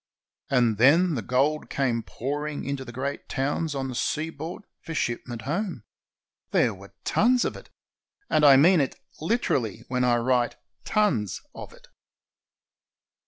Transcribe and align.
And 0.49 0.79
then 0.79 1.13
the 1.13 1.21
gold 1.21 1.69
came 1.69 2.01
pouring 2.01 2.65
into 2.65 2.83
the 2.83 2.91
great 2.91 3.29
towns 3.29 3.75
on 3.75 3.87
the 3.87 3.93
seaboard 3.93 4.63
for 4.81 4.95
shipment 4.95 5.43
home. 5.43 5.83
There 6.49 6.73
were 6.73 6.95
tons 7.03 7.45
of 7.45 7.55
it. 7.55 7.69
And 8.27 8.43
I 8.43 8.57
mean 8.57 8.81
it, 8.81 8.99
literally, 9.19 9.83
when 9.89 10.03
I 10.03 10.15
write 10.17 10.55
"tons 10.85 11.39
of 11.53 11.71
it." 11.71 11.87